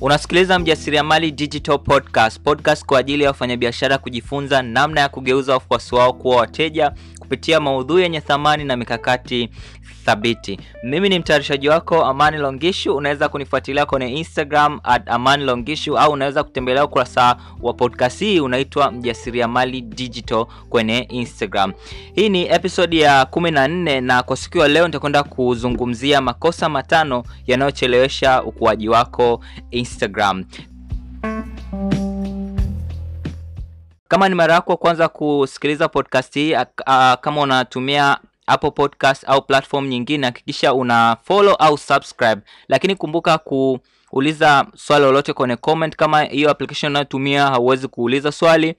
Unasikiliza 0.00 0.58
Mjasiriamali 0.58 1.30
Digital 1.30 1.78
Podcast, 1.78 2.40
podcast 2.40 2.84
kwa 2.86 2.98
ajili 2.98 3.22
ya 3.22 3.28
wafanyabiashara 3.30 3.98
kujifunza 3.98 4.62
namna 4.62 5.00
ya 5.00 5.08
kugeuza 5.08 5.52
wafuasi 5.52 5.94
wao 5.94 6.12
kuwa 6.12 6.36
wateja 6.36 6.92
kupitia 7.18 7.60
maudhui 7.60 8.02
yenye 8.02 8.20
thamani 8.20 8.64
na 8.64 8.76
mikakati 8.76 9.50
thabiti. 10.04 10.58
Mimi 10.84 11.08
ni 11.08 11.18
mtayarishaji 11.18 11.68
wako 11.68 12.04
Amani 12.04 12.36
Longishu. 12.38 12.96
Unaweza 12.96 13.28
kunifuatilia 13.28 13.86
kwenye 13.86 14.08
Instagram 14.08 14.80
at 14.84 15.08
Amani 15.10 15.44
Longishu, 15.44 15.98
au 15.98 16.12
unaweza 16.12 16.44
kutembelea 16.44 16.84
ukurasa 16.84 17.36
wa 17.62 17.72
podcast 17.74 18.18
hii 18.18 18.40
unaitwa 18.40 18.90
Mjasiriamali 18.90 19.80
Digital 19.80 20.46
kwenye 20.68 20.98
Instagram. 20.98 21.72
Hii 22.14 22.28
ni 22.28 22.46
episodi 22.48 23.00
ya 23.00 23.24
kumi 23.24 23.50
na 23.50 23.68
nne 23.68 24.00
na 24.00 24.22
kwa 24.22 24.36
siku 24.36 24.58
ya 24.58 24.68
leo 24.68 24.86
nitakwenda 24.86 25.22
kuzungumzia 25.22 26.20
makosa 26.20 26.68
matano 26.68 27.24
yanayochelewesha 27.46 28.42
ukuaji 28.42 28.88
wako 28.88 29.40
Instagram. 29.70 30.44
Kama 34.08 34.28
ni 34.28 34.34
mara 34.34 34.54
yako 34.54 34.76
kwanza 34.76 35.08
kusikiliza 35.08 35.88
podcast 35.88 36.34
hii, 36.34 36.56
kama 37.20 37.40
unatumia 37.40 38.18
Apple 38.50 38.70
Podcast 38.70 39.24
au 39.26 39.42
platform 39.42 39.86
nyingine, 39.88 40.26
hakikisha 40.26 40.74
una 40.74 41.16
follow 41.22 41.54
au 41.54 41.78
subscribe, 41.78 42.42
lakini 42.68 42.94
kumbuka 42.96 43.38
kuuliza 43.38 44.66
swali 44.76 45.04
lolote 45.04 45.32
kwenye 45.32 45.56
comment. 45.56 45.96
Kama 45.96 46.22
hiyo 46.22 46.50
application 46.50 46.92
unayotumia 46.92 47.46
hauwezi 47.46 47.88
kuuliza 47.88 48.32
swali, 48.32 48.74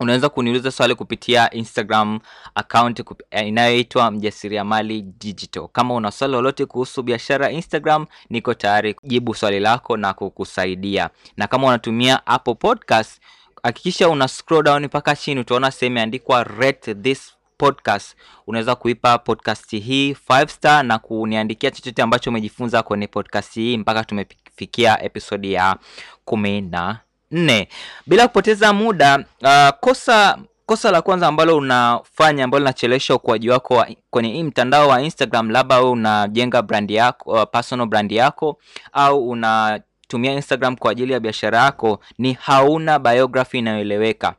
unaweza 0.00 0.28
kuniuliza 0.28 0.70
swali 0.70 0.94
kupitia 0.94 1.50
Instagram 1.54 2.20
account 2.54 3.02
inayoitwa 3.30 4.10
Mjasiriamali 4.10 5.02
Digital. 5.02 5.68
Kama 5.72 5.94
una 5.94 6.10
swali 6.10 6.32
lolote 6.34 6.66
kuhusu 6.66 7.02
biashara 7.02 7.50
Instagram, 7.50 8.06
niko 8.30 8.54
tayari 8.54 8.94
kujibu 8.94 9.34
swali 9.34 9.60
lako 9.60 9.96
na 9.96 10.12
kukusaidia. 10.14 11.10
Na 11.36 11.46
kama 11.46 11.66
unatumia 11.66 12.26
Apple 12.26 12.54
Podcast, 12.54 13.20
hakikisha 13.62 14.08
una 14.08 14.28
scroll 14.28 14.62
down 14.64 14.84
mpaka 14.84 15.16
chini, 15.16 15.40
utaona 15.40 15.70
sehemu 15.70 15.92
imeandikwa 15.96 16.44
rate 16.44 16.94
this 16.94 17.32
podcast. 17.70 18.16
Unaweza 18.46 18.74
kuipa 18.74 19.18
podcast 19.18 19.70
hii 19.70 20.12
5 20.12 20.46
star 20.48 20.84
na 20.84 20.98
kuniandikia 20.98 21.70
chochote 21.70 22.02
ambacho 22.02 22.30
umejifunza 22.30 22.82
kwenye 22.82 23.06
podcast 23.06 23.54
hii 23.54 23.76
mpaka 23.76 24.04
tumefikia 24.04 25.02
episodi 25.02 25.52
ya 25.52 25.76
kumi 26.24 26.60
na 26.60 26.98
nne. 27.30 27.68
Bila 28.06 28.28
kupoteza 28.28 28.72
muda, 28.72 29.24
uh, 29.42 29.68
kosa 29.80 30.38
kosa 30.66 30.90
la 30.90 31.02
kwanza 31.02 31.26
ambalo 31.26 31.56
unafanya 31.56 32.44
ambalo 32.44 32.58
linachelewesha 32.60 33.14
ukuaji 33.14 33.50
wako 33.50 33.74
wa, 33.74 33.88
kwenye 34.10 34.28
hii 34.28 34.42
mtandao 34.42 34.88
wa 34.88 35.02
Instagram, 35.02 35.50
labda 35.50 35.78
wewe 35.78 35.90
unajenga 35.90 36.62
brand 36.62 36.90
yako, 36.90 37.30
uh, 37.32 37.42
personal 37.52 37.86
brand 37.86 38.12
yako 38.12 38.58
au 38.92 39.28
unatumia 39.30 40.32
Instagram 40.32 40.76
kwa 40.76 40.90
ajili 40.90 41.12
ya 41.12 41.20
biashara 41.20 41.58
yako, 41.58 42.00
ni 42.18 42.32
hauna 42.32 42.98
biography 42.98 43.58
inayoeleweka 43.58 44.34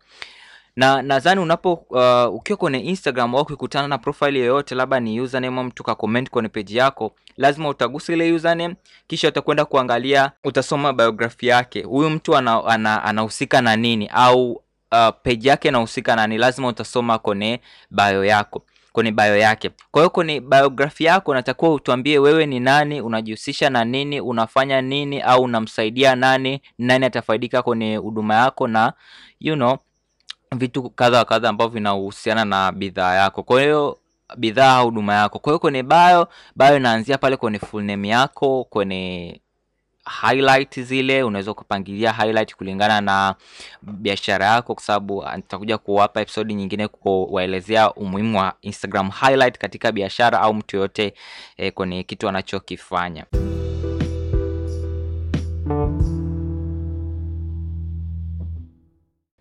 na 0.76 1.02
nadhani 1.02 1.42
unapo 1.42 1.74
uh, 1.74 2.36
ukiwa 2.36 2.58
kwenye 2.58 2.80
Instagram 2.80 3.36
au 3.36 3.42
ukikutana 3.42 3.88
na 3.88 3.98
profile 3.98 4.40
yoyote, 4.40 4.76
labda 4.76 5.00
ni 5.00 5.22
username 5.22 5.58
au 5.58 5.64
mtu 5.64 5.84
ka 5.84 5.96
kwenye 6.32 6.50
page 6.50 6.78
yako, 6.78 7.12
lazima 7.38 7.70
utagusa 7.70 8.14
ile 8.14 8.32
username, 8.34 8.76
kisha 9.08 9.28
utakwenda 9.28 9.66
kuangalia, 9.66 10.32
utasoma 10.44 10.94
biography 10.94 11.48
yake, 11.48 11.84
huyu 11.84 12.10
mtu 12.10 12.36
anahusika 12.38 12.74
ana, 12.74 13.04
ana 13.04 13.62
na 13.62 13.76
nini 13.82 14.08
au 14.14 14.52
uh, 14.52 15.10
page 15.24 15.50
yake 15.50 15.68
inahusika 15.68 16.16
na 16.16 16.28
lazima 16.38 16.68
utasoma 16.68 17.18
kwenye 17.20 17.60
bio 17.92 18.26
yako 18.26 18.64
kwenye 18.94 19.12
bio 19.12 19.36
yake. 19.38 19.70
Kwa 19.92 20.02
hiyo 20.02 20.10
kwenye 20.10 20.40
biography 20.42 21.04
yako 21.04 21.32
unatakiwa 21.32 21.74
utuambie 21.74 22.20
wewe 22.20 22.46
ni 22.46 22.60
nani, 22.60 23.02
unajihusisha 23.02 23.70
na 23.70 23.86
nini, 23.86 24.22
unafanya 24.22 24.82
nini 24.82 25.22
au 25.22 25.44
unamsaidia 25.44 26.16
nani, 26.16 26.62
nani 26.78 27.06
atafaidika 27.06 27.62
kwenye 27.62 27.96
huduma 27.98 28.36
yako 28.36 28.68
na 28.68 28.94
you 29.40 29.56
know 29.56 29.78
vitu 30.58 30.90
kadha 30.90 31.18
wa 31.18 31.26
kadha 31.26 31.50
ambavyo 31.50 31.74
vinahusiana 31.74 32.46
na 32.46 32.72
bidhaa 32.72 33.14
yako. 33.16 33.44
Kwa 33.44 33.62
hiyo 33.62 33.98
bidhaa 34.38 34.76
au 34.76 34.86
huduma 34.86 35.14
yako. 35.14 35.40
Kwa 35.40 35.52
hiyo 35.52 35.60
kwenye 35.60 35.84
bio, 35.84 36.28
bio 36.56 36.78
inaanzia 36.78 37.18
pale 37.18 37.38
kwenye 37.38 37.60
full 37.60 37.84
name 37.84 38.08
yako, 38.08 38.64
kwenye 38.70 39.40
highlight 40.22 40.80
zile 40.80 41.24
unaweza 41.24 41.54
kupangilia 41.54 42.14
highlight 42.14 42.56
kulingana 42.56 43.02
na 43.02 43.36
biashara 43.82 44.46
yako, 44.46 44.74
kwa 44.74 44.84
sababu 44.84 45.26
nitakuja 45.36 45.78
kuwapa 45.78 46.22
episodi 46.22 46.54
nyingine 46.54 46.88
kuwaelezea 46.88 47.94
umuhimu 47.94 48.38
wa 48.40 48.54
Instagram 48.62 49.10
highlight 49.12 49.58
katika 49.58 49.92
biashara 49.92 50.42
au 50.42 50.54
mtu 50.54 50.76
yoyote 50.76 51.14
eh, 51.58 51.74
kwenye 51.74 52.04
kitu 52.04 52.30
anachokifanya. 52.30 53.26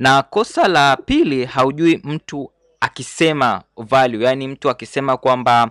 Na 0.00 0.22
kosa 0.22 0.68
la 0.68 0.96
pili, 0.96 1.44
haujui 1.44 2.00
mtu 2.04 2.50
akisema 2.80 3.62
value, 3.76 4.24
yani 4.24 4.48
mtu 4.48 4.70
akisema 4.70 5.16
kwamba 5.16 5.70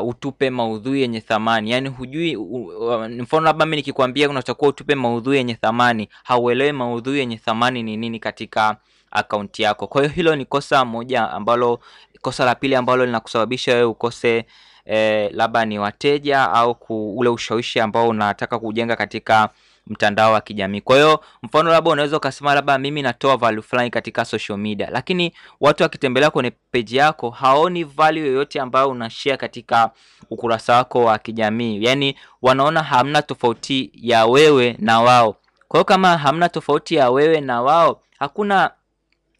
uh, 0.00 0.08
utupe 0.08 0.50
maudhui 0.50 1.00
yenye 1.00 1.20
thamani, 1.20 1.70
yani 1.70 1.88
hujui 1.88 2.36
uh, 2.36 3.04
mfano 3.06 3.42
labda 3.42 3.66
mimi 3.66 3.76
nikikwambia 3.76 4.30
unatakuwa 4.30 4.70
utupe 4.70 4.94
maudhui 4.94 5.36
yenye 5.36 5.54
thamani, 5.54 6.08
hauelewi 6.24 6.72
maudhui 6.72 7.18
yenye 7.18 7.36
thamani 7.36 7.82
ni 7.82 7.96
nini 7.96 8.18
katika 8.18 8.76
akaunti 9.10 9.62
yako. 9.62 9.86
Kwa 9.86 10.00
hiyo 10.02 10.12
hilo 10.14 10.36
ni 10.36 10.44
kosa 10.44 10.84
moja 10.84 11.30
ambalo, 11.30 11.80
kosa 12.22 12.44
la 12.44 12.54
pili 12.54 12.74
ambalo 12.74 13.06
linakusababisha 13.06 13.72
wewe 13.72 13.84
ukose 13.84 14.44
eh, 14.84 15.30
labda 15.32 15.64
ni 15.64 15.78
wateja 15.78 16.52
au 16.52 16.76
ule 16.88 17.28
ushawishi 17.28 17.80
ambao 17.80 18.08
unataka 18.08 18.58
kujenga 18.58 18.96
katika 18.96 19.48
mtandao 19.86 20.32
wa 20.32 20.40
kijamii. 20.40 20.80
Kwa 20.80 20.96
hiyo 20.96 21.20
mfano 21.42 21.70
labda 21.70 21.90
unaweza 21.90 22.16
ukasema 22.16 22.54
labda 22.54 22.78
mimi 22.78 23.02
natoa 23.02 23.36
value 23.36 23.62
fulani 23.62 23.90
katika 23.90 24.24
social 24.24 24.58
media, 24.58 24.88
lakini 24.90 25.32
watu 25.60 25.82
wakitembelea 25.82 26.30
kwenye 26.30 26.52
peji 26.70 26.96
yako 26.96 27.30
haoni 27.30 27.84
value 27.84 28.26
yoyote 28.26 28.60
ambayo 28.60 28.88
unashare 28.90 29.36
katika 29.36 29.90
ukurasa 30.30 30.76
wako 30.76 31.04
wa 31.04 31.18
kijamii, 31.18 31.84
yaani 31.84 32.16
wanaona 32.42 32.82
hamna 32.82 33.22
tofauti 33.22 33.90
ya 33.94 34.26
wewe 34.26 34.76
na 34.78 35.00
wao. 35.00 35.36
Kwa 35.68 35.78
hiyo 35.78 35.84
kama 35.84 36.16
hamna 36.18 36.48
tofauti 36.48 36.94
ya 36.94 37.10
wewe 37.10 37.40
na 37.40 37.62
wao, 37.62 38.00
hakuna 38.18 38.70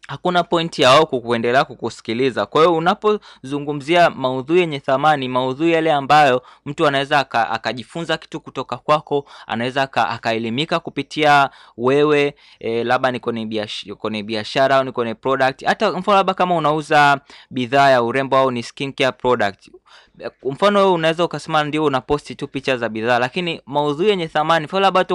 hakuna 0.07 0.43
pointi 0.43 0.81
ya 0.81 0.89
wao 0.89 1.05
kukuendelea 1.05 1.65
kukusikiliza. 1.65 2.45
Kwa 2.45 2.61
hiyo 2.61 2.75
unapozungumzia 2.75 4.09
maudhui 4.09 4.59
yenye 4.59 4.79
thamani, 4.79 5.27
maudhui 5.29 5.71
yale 5.71 5.91
ambayo 5.93 6.41
mtu 6.65 6.87
anaweza 6.87 7.19
akajifunza 7.31 8.17
kitu 8.17 8.39
kutoka 8.39 8.77
kwako, 8.77 9.25
anaweza 9.47 9.89
akaelimika 9.93 10.79
kupitia 10.79 11.49
wewe 11.77 12.35
e, 12.59 12.83
labda 12.83 13.11
ni 13.11 13.19
kwenye 13.99 14.23
biashara 14.23 14.75
au 14.75 14.83
ni 14.83 14.91
kwenye 14.91 15.13
product. 15.15 15.63
Hata 15.65 15.91
mfano 15.91 16.17
labda 16.17 16.33
kama 16.33 16.55
unauza 16.55 17.19
bidhaa 17.51 17.89
ya 17.89 18.03
urembo 18.03 18.37
au 18.37 18.51
ni 18.51 18.63
skincare 18.63 19.11
product 19.11 19.69
mfano 20.43 20.79
wewe 20.79 20.91
unaweza 20.91 21.25
ukasema 21.25 21.63
ndio 21.63 21.85
unaposti 21.85 22.35
tu 22.35 22.47
picha 22.47 22.77
za 22.77 22.89
bidhaa, 22.89 23.19
lakini 23.19 23.61
maudhui 23.65 24.09
yenye 24.09 24.27
thamani, 24.27 24.65
mfano 24.65 24.81
labda 24.91 25.05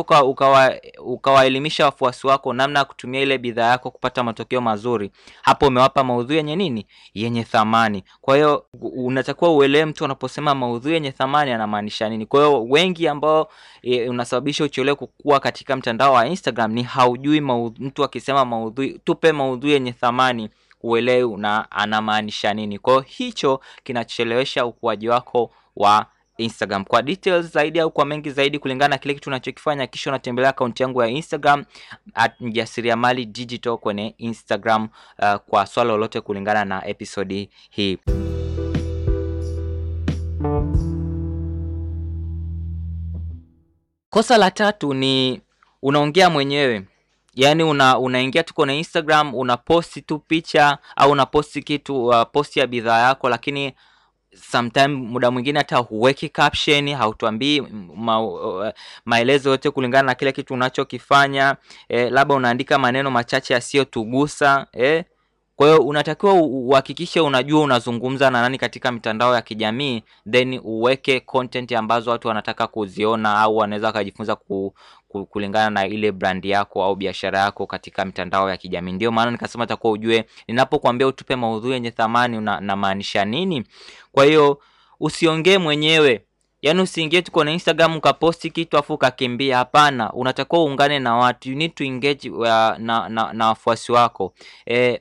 ukawaelimisha 1.05 1.83
ukawa 1.83 1.91
wafuasi 1.93 2.27
wako 2.27 2.53
namna 2.53 2.79
ya 2.79 2.85
kutumia 2.85 3.21
ile 3.21 3.39
bidhaa 3.39 3.71
yako 3.71 3.91
kupata 3.91 4.23
matokeo 4.25 4.61
mazuri, 4.61 5.11
hapo 5.43 5.67
umewapa 5.67 6.05
maudhui 6.05 6.37
yenye 6.37 6.57
nini, 6.57 6.87
yenye 7.15 7.45
thamani. 7.45 8.05
Kwa 8.21 8.35
hiyo 8.37 8.65
unatakiwa 8.97 9.53
uelewe 9.57 9.85
mtu 9.85 10.05
anaposema 10.05 10.55
maudhui 10.55 10.93
yenye 10.93 11.11
thamani 11.13 11.51
anamaanisha 11.51 12.09
nini. 12.09 12.27
Kwa 12.27 12.41
hiyo 12.47 12.65
wengi 12.65 13.09
ambao 13.09 13.49
e, 13.83 14.09
unasababisha 14.09 14.65
uchelewe 14.65 14.95
kukua 14.95 15.41
katika 15.41 15.77
mtandao 15.77 16.13
wa 16.13 16.27
Instagram 16.27 16.73
ni 16.73 16.83
haujui 16.83 17.41
maudhui, 17.41 17.87
mtu 17.87 18.05
akisema 18.05 18.45
maudhui, 18.45 19.01
tupe 19.05 19.33
maudhui 19.33 19.71
yenye 19.73 19.93
thamani 19.93 20.51
uelewi 20.83 21.37
na 21.37 21.71
anamaanisha 21.71 22.55
nini. 22.55 22.79
Kwa 22.79 22.93
hiyo 22.93 23.05
hicho 23.09 23.61
kinachelewesha 23.85 24.67
ukuaji 24.67 25.09
wako 25.09 25.51
wa 25.77 26.07
Instagram. 26.39 26.85
Kwa 26.85 27.03
details 27.03 27.47
zaidi 27.53 27.81
au 27.81 27.91
kwa 27.91 28.05
mengi 28.05 28.31
zaidi 28.31 28.59
kulingana 28.59 28.89
na 28.89 28.99
kile 28.99 29.15
kitu 29.15 29.31
unachokifanya, 29.31 29.87
kisha 29.87 30.11
unatembelea 30.11 30.51
akaunti 30.51 30.83
yangu 30.83 31.03
ya 31.03 31.09
Instagram 31.09 31.65
at 32.15 32.41
Mjasiriamali 32.41 33.25
Digital 33.27 33.77
kwenye 33.79 34.15
Instagram 34.19 34.89
uh, 35.19 35.35
kwa 35.35 35.67
swala 35.67 35.91
lolote 35.91 36.21
kulingana 36.21 36.65
na 36.65 36.87
episodi 36.87 37.51
hii. 37.71 37.99
Kosa 44.11 44.39
la 44.39 44.51
tatu 44.51 44.95
ni 44.95 45.41
unaongea 45.83 46.31
mwenyewe 46.31 46.85
Yaani 47.35 47.63
una 47.63 47.99
unaingia 47.99 48.43
tu 48.43 48.55
kwenye 48.55 48.79
Instagram 48.79 49.35
unaposti 49.35 50.03
tu 50.03 50.19
picha 50.19 50.79
au 50.97 51.11
unaposti 51.11 51.63
kitu 51.63 52.07
uh, 52.07 52.23
posti 52.33 52.59
ya 52.59 52.67
bidhaa 52.67 52.99
yako, 53.09 53.29
lakini 53.29 53.73
sometime 54.51 54.89
muda 54.89 55.31
mwingine 55.31 55.59
hata 55.59 55.77
huweki 55.77 56.29
caption, 56.29 56.95
hautuambii 56.95 57.61
ma, 57.97 58.23
uh, 58.27 58.67
maelezo 59.05 59.51
yote 59.51 59.71
kulingana 59.71 60.07
na 60.07 60.15
kile 60.15 60.33
kitu 60.33 60.55
unachokifanya 60.55 61.57
eh, 61.89 62.13
labda 62.13 62.35
unaandika 62.35 62.79
maneno 62.79 63.11
machache 63.11 63.55
yasiyotugusa 63.55 64.67
eh. 64.73 65.05
Kwa 65.57 65.67
hiyo 65.67 65.79
unatakiwa 65.83 66.33
uhakikishe 66.35 67.21
unajua 67.21 67.61
unazungumza 67.63 68.31
na 68.31 68.43
nani 68.43 68.59
katika 68.59 68.93
mitandao 68.93 69.35
ya 69.35 69.43
kijamii, 69.43 70.03
then 70.31 70.61
uweke 70.65 71.21
content 71.21 71.73
ambazo 71.73 72.11
watu 72.11 72.29
wanataka 72.29 72.67
kuziona 72.67 73.39
au 73.39 73.57
wanaweza 73.57 73.87
wakajifunza 73.87 74.37
kulingana 75.31 75.71
na 75.71 75.87
ile 75.87 76.13
brandi 76.13 76.51
yako 76.51 76.85
au 76.85 76.97
biashara 76.97 77.39
yako 77.39 77.67
katika 77.67 78.05
mitandao 78.05 78.51
ya 78.51 78.57
kijamii. 78.57 78.93
Ndio 78.93 79.13
maana 79.13 79.31
nikasema 79.31 79.67
takuwa 79.67 79.93
ujue 79.93 80.25
ninapokuambia 80.49 81.07
utupe 81.07 81.37
maudhui 81.37 81.73
yenye 81.73 81.91
thamani 81.91 82.41
namaanisha 82.41 83.25
nini. 83.25 83.65
Kwa 84.13 84.25
hiyo 84.25 84.61
usiongee 85.01 85.59
mwenyewe 85.59 86.25
yaani 86.63 86.81
usiingie 86.81 87.23
tu 87.23 87.33
kwenye 87.33 87.53
instagram 87.53 87.97
ukaposti 87.97 88.51
kitu 88.51 88.79
afu 88.79 88.95
ukakimbia 88.95 89.57
hapana 89.57 90.13
unatakiwa 90.13 90.65
uungane 90.65 90.99
na 90.99 91.17
watu 91.17 91.51
you 91.51 91.57
need 91.57 91.75
to 91.75 91.85
engage 91.85 92.31
uh, 92.31 92.47
na, 92.79 93.09
na, 93.09 93.33
na 93.33 93.47
wafuasi 93.47 93.93
wako 93.93 94.35
eh, 94.67 95.01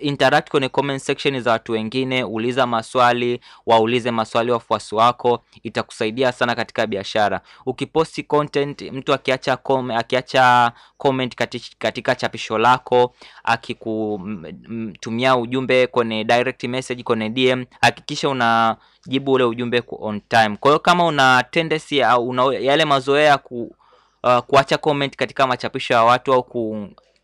interact 0.00 0.50
kwenye 0.50 0.68
comment 0.68 1.02
section 1.02 1.40
za 1.40 1.50
watu 1.50 1.72
wengine 1.72 2.24
uliza 2.24 2.66
maswali 2.66 3.40
waulize 3.66 4.10
maswali 4.10 4.50
wafuasi 4.50 4.94
wako 4.94 5.44
itakusaidia 5.62 6.32
sana 6.32 6.54
katika 6.54 6.86
biashara. 6.86 7.40
Ukiposti 7.66 8.22
content 8.22 8.82
mtu 8.82 9.12
akiacha 9.14 9.56
com, 9.56 9.90
akiacha 9.90 10.72
comment 10.96 11.34
katika, 11.34 12.14
chapisho 12.14 12.58
lako 12.58 13.14
akikutumia 13.44 15.36
ujumbe 15.36 15.86
kwenye 15.86 16.24
direct 16.24 16.64
message 16.64 17.02
kwenye 17.02 17.28
dm 17.30 17.64
hakikisha 17.80 18.28
una 18.28 18.76
jibu 19.06 19.32
ule 19.32 19.44
ujumbe 19.44 19.80
ku- 19.80 19.98
on 20.04 20.20
time. 20.28 20.56
Kwa 20.56 20.70
hiyo 20.70 20.78
kama 20.78 21.06
una 21.06 21.42
tendency 21.50 22.02
au 22.02 22.28
una 22.28 22.44
yale 22.44 22.84
mazoea 22.84 23.38
ku, 23.38 23.76
uh, 24.24 24.38
kuacha 24.38 24.78
comment 24.78 25.16
katika 25.16 25.46
machapisho 25.46 25.94
ya 25.94 26.02
watu 26.04 26.32
au 26.32 26.42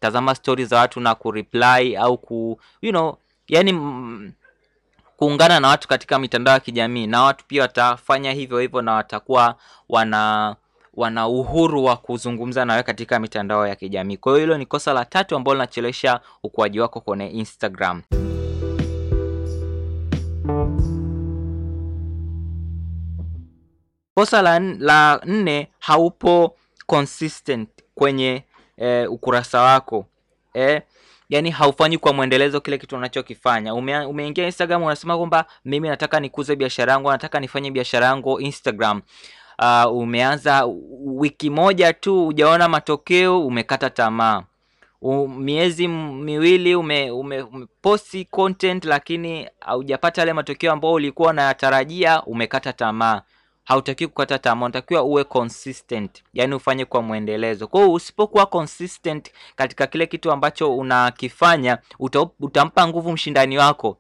kutazama 0.00 0.34
stori 0.34 0.64
za 0.64 0.78
watu 0.78 1.00
na 1.00 1.14
kureply 1.14 1.96
au 1.96 2.18
ku 2.18 2.60
you 2.82 2.90
know 2.92 3.16
yani 3.48 3.72
kuungana 5.16 5.60
na 5.60 5.68
watu 5.68 5.88
katika 5.88 6.18
mitandao 6.18 6.54
ya 6.54 6.60
kijamii. 6.60 7.06
Na 7.06 7.22
watu 7.22 7.44
pia 7.44 7.62
watafanya 7.62 8.32
hivyo 8.32 8.58
hivyo 8.58 8.82
na 8.82 8.92
watakuwa 8.92 9.54
wana 9.88 10.56
wana 10.94 11.28
uhuru 11.28 11.84
wa 11.84 11.96
kuzungumza 11.96 12.64
nawe 12.64 12.82
katika 12.82 13.20
mitandao 13.20 13.66
ya 13.66 13.74
kijamii. 13.76 14.16
Kwa 14.16 14.32
hiyo 14.32 14.40
hilo 14.44 14.58
ni 14.58 14.66
kosa 14.66 14.92
la 14.92 15.04
tatu 15.04 15.36
ambalo 15.36 15.54
linachelewesha 15.54 16.20
ukuaji 16.42 16.80
wako 16.80 17.00
kwenye 17.00 17.26
instagram. 17.30 18.02
Kosa 24.14 24.42
la, 24.42 24.58
la 24.60 25.20
nne 25.26 25.68
haupo 25.78 26.56
consistent 26.86 27.68
kwenye 27.94 28.44
eh, 28.80 29.12
ukurasa 29.12 29.60
wako 29.62 30.06
eh, 30.54 30.82
yani 31.28 31.50
haufanyi 31.50 31.98
kwa 31.98 32.12
mwendelezo 32.12 32.60
kile 32.60 32.78
kitu 32.78 32.96
unachokifanya. 32.96 33.74
Ume, 33.74 33.98
umeingia 33.98 34.44
instagram 34.46 34.82
unasema 34.82 35.16
kwamba 35.16 35.44
mimi 35.64 35.88
nataka 35.88 36.20
nikuze 36.20 36.56
biashara 36.56 36.92
yangu 36.92 37.10
nataka 37.10 37.40
nifanye 37.40 37.70
biashara 37.70 38.06
yangu 38.06 38.40
instagram. 38.40 39.02
Uh, 39.58 39.92
umeanza 39.96 40.66
wiki 41.04 41.50
moja 41.50 41.92
tu 41.92 42.24
hujaona 42.24 42.68
matokeo 42.68 43.46
umekata 43.46 43.90
tamaa. 43.90 44.42
Miezi 45.28 45.88
miwili 45.88 46.74
ume, 46.74 47.10
ume, 47.10 47.42
umeposti 47.42 48.24
content 48.24 48.84
lakini 48.84 49.48
haujapata 49.60 50.20
yale 50.20 50.32
matokeo 50.32 50.72
ambayo 50.72 50.94
ulikuwa 50.94 51.30
unayatarajia 51.30 52.22
umekata 52.22 52.72
tamaa 52.72 53.22
hautakiwi 53.64 54.08
kukata 54.08 54.38
tamaa 54.38 54.66
unatakiwa 54.66 55.02
uwe 55.02 55.24
consistent 55.24 56.22
yani 56.34 56.54
ufanye 56.54 56.84
kwa 56.84 57.02
mwendelezo. 57.02 57.66
Kwa 57.66 57.80
hiyo 57.80 57.92
usipokuwa 57.92 58.46
consistent 58.46 59.32
katika 59.56 59.86
kile 59.86 60.06
kitu 60.06 60.32
ambacho 60.32 60.76
unakifanya 60.76 61.78
uta, 61.98 62.26
utampa 62.40 62.88
nguvu 62.88 63.12
mshindani 63.12 63.58
wako. 63.58 63.96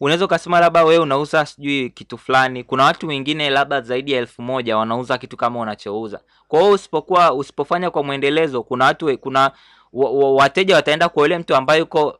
Unaweza 0.00 0.24
ukasema 0.24 0.60
labda 0.60 0.84
wewe 0.84 0.98
unauza 1.02 1.46
sijui 1.46 1.90
kitu 1.90 2.18
fulani 2.18 2.64
kuna 2.64 2.84
watu 2.84 3.08
wengine 3.08 3.50
labda 3.50 3.80
zaidi 3.80 4.12
ya 4.12 4.18
elfu 4.18 4.42
moja 4.42 4.76
wanauza 4.76 5.18
kitu 5.18 5.36
kama 5.36 5.60
unachouza. 5.60 6.20
Kwa 6.48 6.60
hiyo 6.60 6.72
usipokuwa 6.72 7.32
usipofanya 7.34 7.90
kwa 7.90 8.02
mwendelezo 8.04 8.62
kuna 8.62 8.84
watu 8.84 9.18
kuna 9.18 9.50
wa- 9.92 10.10
wa- 10.10 10.32
wateja 10.32 10.74
wataenda 10.76 11.08
kwa 11.08 11.22
yule 11.22 11.38
mtu 11.38 11.56
ambaye 11.56 11.80
yuko 11.80 12.18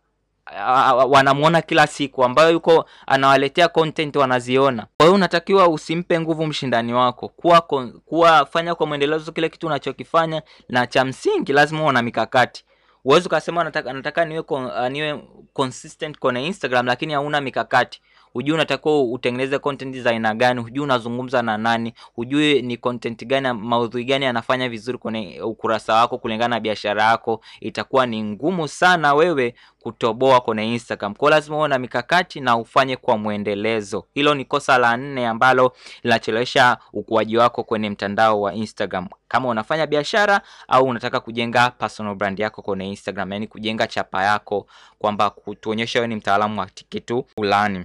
a- 0.56 0.84
a- 0.86 0.94
wanamuona 0.94 1.62
kila 1.62 1.86
siku 1.86 2.24
ambayo 2.24 2.50
yuko 2.50 2.84
anawaletea 3.06 3.68
content 3.68 4.16
wanaziona. 4.16 4.86
Kwa 4.96 5.06
hiyo 5.06 5.14
unatakiwa 5.14 5.68
usimpe 5.68 6.20
nguvu 6.20 6.46
mshindani 6.46 6.94
wako. 6.94 7.28
Kuwa, 7.28 7.60
kuwa 8.06 8.46
fanya 8.46 8.74
kwa 8.74 8.86
mwendelezo 8.86 9.32
kile 9.32 9.48
kitu 9.48 9.66
unachokifanya 9.66 10.42
na 10.68 10.86
cha 10.86 11.04
msingi 11.04 11.52
lazima 11.52 11.82
uwe 11.82 11.92
na 11.92 12.02
mikakati. 12.02 12.64
Uwezi 13.04 13.26
ukasema 13.26 13.64
nataka, 13.64 13.92
nataka 13.92 14.24
niwe, 14.24 14.40
uh, 14.48 14.88
niwe 14.88 15.20
consistent 15.52 16.18
kwenye 16.18 16.46
instagram 16.46 16.86
lakini 16.86 17.12
hauna 17.12 17.40
mikakati. 17.40 18.00
Hujui 18.32 18.54
unatakiwa 18.54 19.02
utengeneze 19.02 19.58
content 19.58 19.96
za 19.96 20.10
aina 20.10 20.34
gani 20.34 20.60
hujui 20.60 20.84
unazungumza 20.84 21.42
na 21.42 21.58
nani 21.58 21.94
hujui 22.14 22.62
ni 22.62 22.76
content 22.76 23.24
gani 23.26 23.52
maudhui 23.52 24.04
gani 24.04 24.24
yanafanya 24.24 24.68
vizuri 24.68 24.98
kwenye 24.98 25.40
ukurasa 25.42 25.94
wako 25.94 26.18
kulingana 26.18 26.56
na 26.56 26.60
biashara 26.60 27.02
yako. 27.04 27.40
Itakuwa 27.60 28.06
ni 28.06 28.22
ngumu 28.22 28.68
sana 28.68 29.14
wewe 29.14 29.54
kutoboa 29.82 30.40
kwenye 30.40 30.72
instagram. 30.72 31.14
Kwao 31.14 31.30
lazima 31.30 31.56
uwe 31.56 31.68
na 31.68 31.78
mikakati 31.78 32.40
na 32.40 32.56
ufanye 32.56 32.96
kwa 32.96 33.18
mwendelezo. 33.18 34.04
Hilo 34.14 34.34
ni 34.34 34.44
kosa 34.44 34.78
la 34.78 34.96
nne 34.96 35.26
ambalo 35.26 35.72
linachelewesha 36.02 36.76
ukuaji 36.92 37.36
wako 37.36 37.64
kwenye 37.64 37.90
mtandao 37.90 38.40
wa 38.40 38.54
instagram. 38.54 39.08
Kama 39.28 39.48
unafanya 39.48 39.86
biashara 39.86 40.40
au 40.68 40.84
unataka 40.84 41.20
kujenga 41.20 41.70
personal 41.70 42.14
brand 42.14 42.38
yako 42.38 42.62
kwenye 42.62 42.88
instagram 42.88 43.32
yani 43.32 43.46
kujenga 43.46 43.86
chapa 43.86 44.24
yako 44.24 44.66
kwamba 44.98 45.30
kutuonyesha 45.30 45.98
wewe 45.98 46.08
ni 46.08 46.16
mtaalamu 46.16 46.60
wa 46.60 46.66
kitu 46.66 47.24
fulani. 47.34 47.84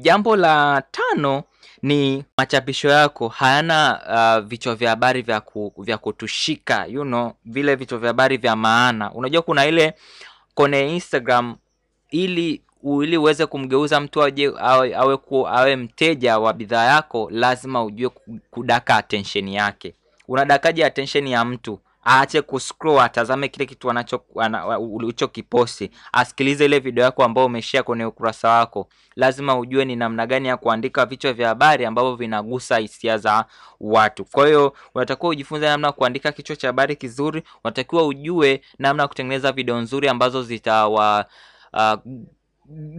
Jambo 0.00 0.36
la 0.36 0.82
tano 0.90 1.42
ni 1.82 2.24
machapisho 2.38 2.88
yako. 2.88 3.28
Hayana 3.28 4.00
uh, 4.40 4.44
vichwa 4.48 4.74
vya 4.74 4.90
habari 4.90 5.22
vya, 5.22 5.40
ku, 5.40 5.72
vya 5.78 5.98
kutushika 5.98 6.86
you 6.86 7.02
know, 7.02 7.32
vile 7.44 7.74
vichwa 7.74 7.98
vya 7.98 8.06
habari 8.08 8.36
vya 8.36 8.56
maana. 8.56 9.12
Unajua 9.12 9.42
kuna 9.42 9.66
ile 9.66 9.94
kone 10.54 10.94
instagram 10.94 11.56
ili 12.10 12.62
ili 12.84 13.16
uweze 13.16 13.46
kumgeuza 13.46 14.00
mtu 14.00 14.22
aje 14.22 14.52
awe, 14.58 14.96
awe, 14.96 15.16
ku, 15.16 15.48
awe 15.48 15.76
mteja 15.76 16.38
wa 16.38 16.52
bidhaa 16.52 16.84
yako 16.84 17.28
lazima 17.32 17.84
ujue 17.84 18.10
kudaka 18.50 18.96
attention 18.96 19.48
yake. 19.48 19.94
Unadakaje 20.28 20.84
attention 20.84 21.26
ya 21.26 21.44
mtu 21.44 21.78
aache 22.06 22.42
kuscroll 22.42 22.98
atazame 23.00 23.48
kile 23.48 23.66
kitu 23.66 23.90
anacho 23.90 24.22
ana- 24.40 24.78
ulichokiposti 24.78 25.90
asikilize 26.12 26.64
ile 26.64 26.78
video 26.78 27.04
yako 27.04 27.24
ambayo 27.24 27.46
umeshare 27.46 27.82
kwenye 27.82 28.04
ukurasa 28.04 28.48
wako. 28.50 28.88
Lazima 29.16 29.58
ujue 29.58 29.84
ni 29.84 29.96
namna 29.96 30.26
gani 30.26 30.48
ya 30.48 30.56
kuandika 30.56 31.06
vichwa 31.06 31.32
vya 31.32 31.48
habari 31.48 31.84
ambavyo 31.84 32.14
vinagusa 32.16 32.78
hisia 32.78 33.18
za 33.18 33.44
watu. 33.80 34.24
Kwa 34.24 34.46
hiyo 34.46 34.76
unatakiwa 34.94 35.30
ujifunze 35.30 35.66
namna 35.66 35.86
ya 35.86 35.92
kuandika 35.92 36.32
kichwa 36.32 36.56
cha 36.56 36.66
habari 36.66 36.96
kizuri. 36.96 37.42
Unatakiwa 37.64 38.06
ujue 38.06 38.60
namna 38.78 39.02
ya 39.02 39.08
kutengeneza 39.08 39.52
video 39.52 39.80
nzuri 39.80 40.08
ambazo 40.08 40.42
zitawa 40.42 41.26
uh, 41.72 41.94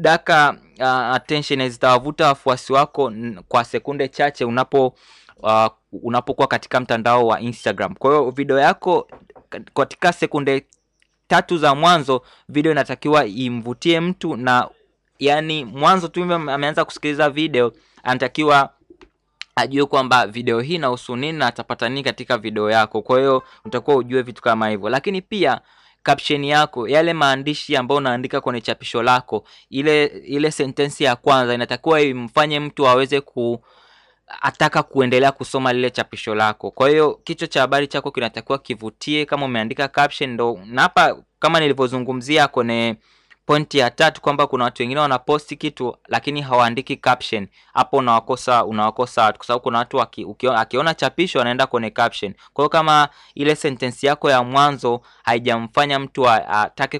daka 0.01 0.55
uh, 0.79 0.85
attention 0.87 1.69
zitawavuta 1.69 2.27
wafuasi 2.27 2.73
wako 2.73 3.13
kwa 3.47 3.63
sekunde 3.63 4.07
chache 4.07 4.45
unapo 4.45 4.95
uh, 5.37 5.67
unapokuwa 5.91 6.47
katika 6.47 6.79
mtandao 6.79 7.27
wa 7.27 7.41
instagram. 7.41 7.95
Kwa 7.95 8.11
hiyo 8.11 8.31
video 8.31 8.59
yako 8.59 9.07
katika 9.73 10.13
sekunde 10.13 10.65
tatu 11.27 11.57
za 11.57 11.75
mwanzo 11.75 12.21
video 12.49 12.71
inatakiwa 12.71 13.25
imvutie 13.25 13.99
mtu 13.99 14.35
na 14.35 14.69
yani 15.19 15.65
mwanzo 15.65 16.07
tu 16.07 16.23
ameanza 16.33 16.85
kusikiliza 16.85 17.29
video 17.29 17.71
anatakiwa 18.03 18.69
ajue 19.55 19.85
kwamba 19.85 20.27
video 20.27 20.59
hii 20.59 20.75
inahusu 20.75 21.15
nini 21.15 21.37
na 21.37 21.47
atapata 21.47 22.03
katika 22.03 22.37
video 22.37 22.71
yako. 22.71 23.01
Kwa 23.01 23.19
hiyo 23.19 23.43
utakuwa 23.65 23.95
ujue 23.97 24.21
vitu 24.21 24.41
kama 24.41 24.69
hivyo. 24.69 24.89
Lakini 24.89 25.21
pia 25.21 25.61
caption 26.03 26.43
yako 26.43 26.87
yale 26.87 27.13
maandishi 27.13 27.77
ambayo 27.77 27.97
unaandika 27.97 28.41
kwenye 28.41 28.61
chapisho 28.61 29.03
lako 29.03 29.43
ile 29.69 30.05
ile 30.05 30.51
sentensi 30.51 31.03
ya 31.03 31.15
kwanza 31.15 31.53
inatakiwa 31.53 32.01
imfanye 32.01 32.59
mtu 32.59 32.87
aweze 32.87 33.21
ku 33.21 33.63
ataka 34.41 34.83
kuendelea 34.83 35.31
kusoma 35.31 35.73
lile 35.73 35.89
chapisho 35.89 36.35
lako. 36.35 36.71
Kwa 36.71 36.89
hiyo 36.89 37.19
kichwa 37.23 37.47
cha 37.47 37.61
habari 37.61 37.87
chako 37.87 38.11
kinatakiwa 38.11 38.57
kivutie. 38.59 39.25
Kama 39.25 39.45
umeandika 39.45 39.87
caption 39.87 40.29
ndo 40.29 40.59
na 40.65 40.81
hapa 40.81 41.17
kama 41.39 41.59
nilivyozungumzia 41.59 42.47
kwenye 42.47 42.95
pointi 43.47 43.77
ya 43.77 43.89
tatu 43.91 44.21
kwamba 44.21 44.47
kuna 44.47 44.63
watu 44.63 44.83
wengine 44.83 44.99
wanaposti 44.99 45.55
kitu 45.55 45.97
lakini 46.07 46.41
hawaandiki 46.41 46.95
caption. 46.97 47.47
Hapo 47.73 47.97
unawakosa 47.97 48.65
unawakosa 48.65 49.23
watu, 49.23 49.37
kwa 49.37 49.47
sababu 49.47 49.63
kuna 49.63 49.77
watu 49.77 49.97
waki, 49.97 50.25
ukio, 50.25 50.57
akiona 50.57 50.93
chapisho 50.93 51.41
anaenda 51.41 51.67
kwenye 51.67 51.89
caption. 51.89 52.33
Kwa 52.53 52.63
hiyo 52.63 52.69
kama 52.69 53.09
ile 53.35 53.55
sentence 53.55 54.07
yako 54.07 54.29
ya 54.29 54.43
mwanzo 54.43 55.01
haijamfanya 55.23 55.99
mtu 55.99 56.29
atake 56.29 56.99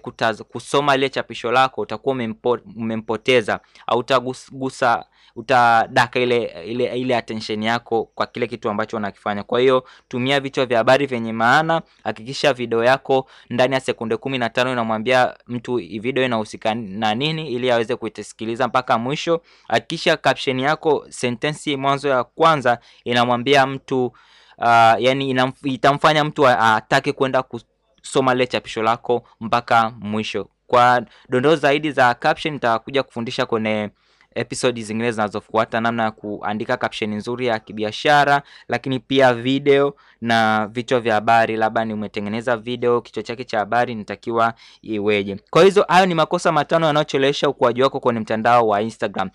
kusoma 0.50 0.96
ile 0.96 1.10
chapisho 1.10 1.52
lako, 1.52 1.82
utakuwa 1.82 2.14
umempo, 2.16 2.58
umempoteza 2.76 3.60
au 3.88 4.00
utagusa 4.00 5.06
utadaka 5.36 6.20
ile 6.20 6.44
ile 6.66 7.00
ile 7.00 7.16
attention 7.18 7.64
yako 7.64 8.06
kwa 8.16 8.26
kile 8.28 8.48
kitu 8.48 8.70
ambacho 8.70 8.98
unakifanya. 8.98 9.44
Kwa 9.44 9.60
hiyo 9.60 9.84
tumia 10.08 10.40
vichwa 10.40 10.66
vya 10.66 10.78
habari 10.78 11.06
vyenye 11.06 11.34
maana. 11.34 11.82
Hakikisha 12.04 12.54
video 12.54 12.84
yako 12.84 13.30
ndani 13.50 13.74
ya 13.74 13.80
sekunde 13.80 14.18
kumi 14.18 14.38
na 14.38 14.50
tano 14.50 14.72
inamwambia 14.72 15.36
mtu 15.48 15.76
video 15.76 16.24
inahusika 16.38 16.76
na 16.76 17.16
nini, 17.16 17.48
ili 17.52 17.72
aweze 17.72 17.96
kuitesikiliza 17.96 18.68
mpaka 18.68 18.98
mwisho. 18.98 19.42
Hakikisha 19.68 20.18
caption 20.18 20.60
yako 20.60 21.06
sentensi 21.10 21.76
mwanzo 21.78 22.10
ya 22.10 22.24
kwanza 22.24 22.80
inamwambia 23.04 23.68
mtu 23.68 24.06
uh, 24.06 24.96
yani 25.00 25.30
inam, 25.30 25.52
itamfanya 25.64 26.24
mtu 26.24 26.48
atake 26.48 27.12
kwenda 27.12 27.44
kusoma 27.44 28.34
lile 28.34 28.48
chapisho 28.48 28.84
lako 28.84 29.24
mpaka 29.40 29.90
mwisho. 30.00 30.48
Kwa 30.68 31.02
dondoo 31.30 31.56
zaidi 31.56 31.92
za 31.92 32.14
caption 32.14 32.54
nitakuja 32.54 33.04
kufundisha 33.04 33.46
kwenye 33.46 33.90
episodi 34.38 34.84
zingine 34.84 35.12
zinazofuata 35.12 35.82
namna 35.82 36.04
ya 36.04 36.12
kuandika 36.12 36.78
caption 36.78 37.14
nzuri 37.16 37.48
ya 37.48 37.60
kibiashara, 37.60 38.42
lakini 38.68 39.00
pia 39.00 39.34
video 39.34 39.94
na 40.22 40.68
vichwa 40.72 41.00
vya 41.00 41.14
habari. 41.14 41.56
Labda 41.58 41.86
ni 41.86 41.94
umetengeneza 41.94 42.58
video, 42.58 43.02
kichwa 43.02 43.24
chake 43.24 43.44
cha 43.44 43.60
habari 43.60 43.96
nitakiwa 43.96 44.54
iweje? 44.82 45.38
Kwa 45.50 45.64
hizo, 45.64 45.86
hayo 45.88 46.06
ni 46.06 46.16
makosa 46.16 46.52
matano 46.52 46.88
yanayochelewesha 46.88 47.50
ukuaji 47.50 47.82
wako 47.84 48.00
kwenye 48.00 48.20
mtandao 48.20 48.68
wa 48.68 48.82
Instagram. 48.82 49.30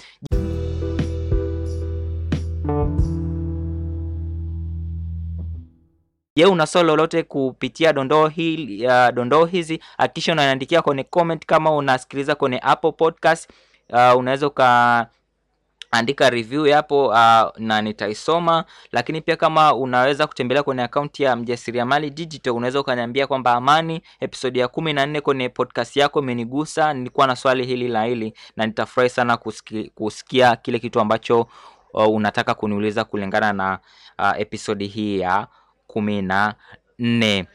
Je, 6.36 6.46
una 6.46 6.66
swali 6.66 6.86
lolote 6.88 7.22
kupitia 7.22 7.92
dondoo 7.92 8.28
hii 8.28 8.86
uh, 8.86 9.08
dondoo 9.14 9.44
hizi 9.44 9.80
hakikisha 9.98 10.32
unaniandikia 10.32 10.82
kwenye 10.82 11.04
comment. 11.04 11.46
Kama 11.46 11.76
unasikiliza 11.76 12.34
kwenye 12.34 12.58
Apple 12.62 12.92
Podcast 12.92 13.50
uh, 13.92 14.18
unaweza 14.18 14.46
ukaandika 14.46 16.30
review 16.30 16.66
yapo 16.66 17.06
uh, 17.06 17.14
na 17.58 17.82
nitaisoma, 17.82 18.64
lakini 18.92 19.20
pia 19.20 19.36
kama 19.36 19.74
unaweza 19.74 20.26
kutembelea 20.26 20.62
kwenye 20.62 20.82
akaunti 20.82 21.22
ya 21.22 21.36
Mjasiriamali 21.36 22.10
Digital 22.10 22.52
unaweza 22.52 22.80
ukaniambia 22.80 23.26
kwamba 23.26 23.52
Amani, 23.52 24.02
episodi 24.20 24.58
ya 24.58 24.68
kumi 24.68 24.92
na 24.92 25.06
nne 25.06 25.20
kwenye 25.20 25.48
podcast 25.48 25.96
yako 25.96 26.20
imenigusa, 26.20 26.94
nilikuwa 26.94 27.26
na 27.26 27.36
swali 27.36 27.66
hili 27.66 27.88
la 27.88 28.04
hili, 28.04 28.34
na 28.56 28.66
nitafurahi 28.66 29.10
sana 29.10 29.36
kusikia, 29.36 29.90
kusikia 29.94 30.56
kile 30.56 30.78
kitu 30.78 31.00
ambacho 31.00 31.46
uh, 31.94 32.08
unataka 32.08 32.54
kuniuliza 32.54 33.04
kulingana 33.04 33.52
na 33.52 33.78
uh, 34.18 34.40
episodi 34.40 34.86
hii 34.86 35.18
ya 35.20 35.46
kumi 35.86 36.22
na 36.22 36.54
nne. 36.98 37.46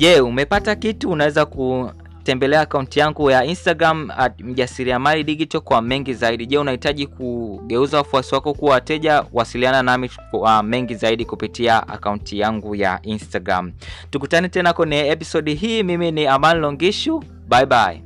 Je, 0.00 0.20
umepata 0.20 0.74
kitu? 0.76 1.10
Unaweza 1.10 1.46
kutembelea 1.46 2.60
akaunti 2.60 2.98
yangu 3.00 3.30
ya 3.30 3.44
Instagram 3.44 4.10
at 4.16 4.40
mjasiriamali 4.40 5.24
digital 5.24 5.60
kwa 5.60 5.82
mengi 5.82 6.14
zaidi. 6.14 6.46
Je, 6.46 6.58
unahitaji 6.58 7.06
kugeuza 7.06 7.96
wafuasi 7.96 8.34
wako 8.34 8.54
kuwa 8.54 8.72
wateja? 8.72 9.24
Wasiliana 9.32 9.82
nami 9.82 10.10
kwa 10.30 10.62
mengi 10.62 10.94
zaidi 10.94 11.24
kupitia 11.24 11.88
akaunti 11.88 12.38
yangu 12.38 12.74
ya 12.74 12.98
Instagram. 13.02 13.72
Tukutane 14.10 14.48
tena 14.48 14.72
kwenye 14.72 15.08
episodi 15.08 15.54
hii. 15.54 15.82
Mimi 15.82 16.12
ni 16.12 16.26
Aman 16.26 16.58
Longishu, 16.58 17.24
bye 17.48 17.66
bye. 17.66 18.02